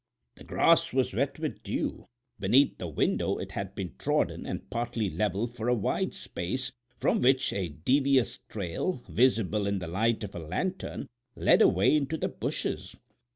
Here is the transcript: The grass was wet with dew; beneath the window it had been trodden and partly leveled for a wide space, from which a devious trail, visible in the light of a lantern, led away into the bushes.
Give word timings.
The 0.33 0.43
grass 0.43 0.93
was 0.93 1.13
wet 1.13 1.37
with 1.37 1.61
dew; 1.61 2.07
beneath 2.39 2.79
the 2.79 2.87
window 2.87 3.37
it 3.37 3.51
had 3.51 3.75
been 3.75 3.93
trodden 3.99 4.47
and 4.47 4.67
partly 4.71 5.11
leveled 5.11 5.55
for 5.55 5.67
a 5.67 5.75
wide 5.75 6.15
space, 6.15 6.71
from 6.97 7.21
which 7.21 7.53
a 7.53 7.69
devious 7.69 8.39
trail, 8.49 8.93
visible 9.07 9.67
in 9.67 9.77
the 9.77 9.85
light 9.87 10.23
of 10.23 10.33
a 10.33 10.39
lantern, 10.39 11.07
led 11.35 11.61
away 11.61 11.95
into 11.95 12.17
the 12.17 12.29
bushes. 12.29 12.95